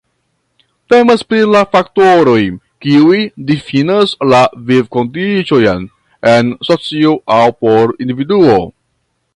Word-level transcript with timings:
Temas 0.93 1.23
pri 1.33 1.41
la 1.55 1.59
faktoroj, 1.75 2.39
kiuj 2.85 3.19
difinas 3.51 4.17
la 4.33 4.41
vivkondiĉojn 4.71 5.87
en 6.35 6.53
socio 6.71 7.17
aŭ 7.39 7.43
por 7.63 7.97
individuo. 8.07 8.61